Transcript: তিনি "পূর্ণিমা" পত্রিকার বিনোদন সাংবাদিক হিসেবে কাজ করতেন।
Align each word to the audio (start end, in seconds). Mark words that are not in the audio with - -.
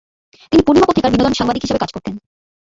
তিনি 0.51 0.61
"পূর্ণিমা" 0.63 0.87
পত্রিকার 0.87 1.13
বিনোদন 1.13 1.33
সাংবাদিক 1.35 1.63
হিসেবে 1.63 1.81
কাজ 1.81 1.91
করতেন। 1.93 2.13